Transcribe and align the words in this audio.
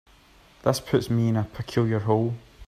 This 0.63 0.79
puts 0.79 1.11
me 1.11 1.27
in 1.27 1.37
a 1.37 1.43
peculiar 1.43 1.99
hole. 1.99 2.33